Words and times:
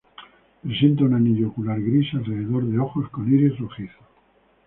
Presenta 0.63 1.03
un 1.03 1.13
anillo 1.13 1.49
ocular 1.49 1.79
gris 1.79 2.11
alrededor 2.15 2.65
de 2.65 2.79
ojos 2.79 3.07
con 3.11 3.31
iris 3.31 3.55
rojizo. 3.59 3.99